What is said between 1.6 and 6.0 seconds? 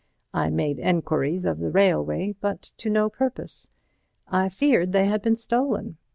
railway, but to no purpose. I feared they had been stolen.